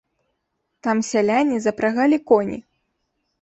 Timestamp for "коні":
2.33-2.59